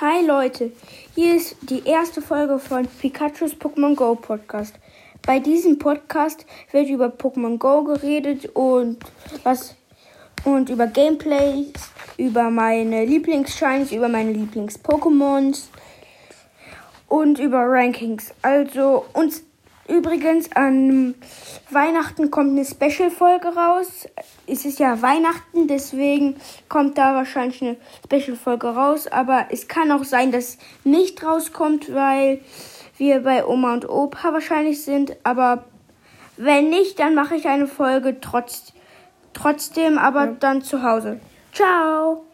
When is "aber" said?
29.06-29.46, 35.24-35.64, 39.98-40.26